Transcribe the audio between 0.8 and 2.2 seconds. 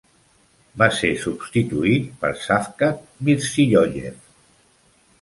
Va ser substituït